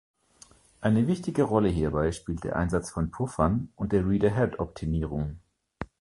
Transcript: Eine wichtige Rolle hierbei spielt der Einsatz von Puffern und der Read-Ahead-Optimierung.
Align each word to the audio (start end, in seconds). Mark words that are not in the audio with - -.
Eine 0.79 1.05
wichtige 1.05 1.43
Rolle 1.43 1.69
hierbei 1.69 2.11
spielt 2.11 2.43
der 2.43 2.55
Einsatz 2.55 2.89
von 2.89 3.11
Puffern 3.11 3.71
und 3.75 3.91
der 3.91 4.03
Read-Ahead-Optimierung. 4.09 5.37